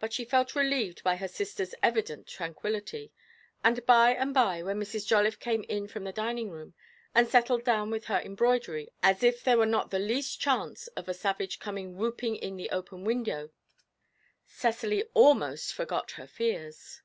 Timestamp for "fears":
16.26-17.02